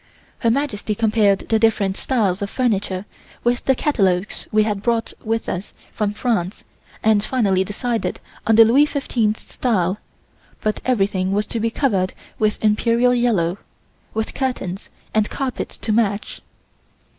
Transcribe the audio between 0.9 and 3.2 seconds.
compared the different styles of furniture